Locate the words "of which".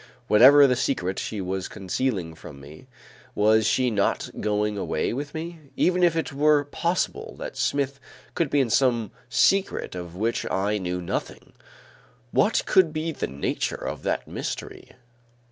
9.93-10.43